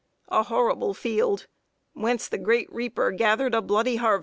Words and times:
A 0.29 0.41
horrible 0.41 0.95
field, 0.95 1.45
whence 1.93 2.27
the 2.27 2.39
Great 2.39 2.73
Reaper 2.73 3.11
gathered 3.11 3.53
a 3.53 3.61
bloody 3.61 3.97
harvest! 3.97 4.19